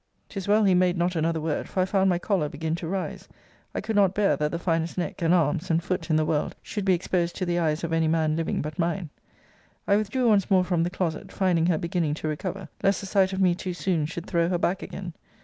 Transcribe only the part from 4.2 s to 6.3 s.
that the finest neck, and arms, and foot, in the